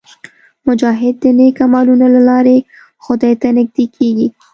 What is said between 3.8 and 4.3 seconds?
کېږي.